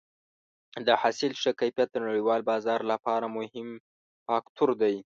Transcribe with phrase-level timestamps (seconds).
[0.85, 3.67] د حاصل ښه کیفیت د نړیوال بازار لپاره مهم
[4.27, 4.95] فاکتور دی.